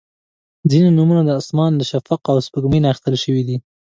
[0.71, 3.57] •ځینې نومونه د اسمان، شفق، او سپوږمۍ نه اخیستل شوي دي.